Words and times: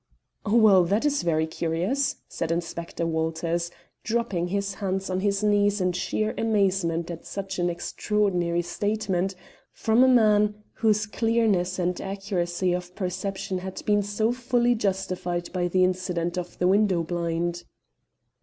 "Well, 0.47 0.83
that 0.85 1.05
is 1.05 1.21
very 1.21 1.45
curious," 1.45 2.15
said 2.27 2.51
Inspector 2.51 3.05
Walters, 3.05 3.69
dropping 4.03 4.47
his 4.47 4.73
hands 4.73 5.11
on 5.11 5.19
his 5.19 5.43
knees 5.43 5.79
in 5.79 5.91
sheer 5.91 6.33
amazement 6.39 7.11
at 7.11 7.23
such 7.23 7.59
an 7.59 7.69
extraordinary 7.69 8.63
statement 8.63 9.35
from 9.71 10.03
a 10.03 10.07
man 10.07 10.55
whose 10.73 11.05
clearness 11.05 11.77
and 11.77 12.01
accuracy 12.01 12.73
of 12.73 12.95
perception 12.95 13.59
had 13.59 13.85
been 13.85 14.01
so 14.01 14.31
fully 14.31 14.73
justified 14.73 15.53
by 15.53 15.67
the 15.67 15.83
incident 15.83 16.35
of 16.35 16.57
the 16.57 16.67
window 16.67 17.03
blind. 17.03 17.63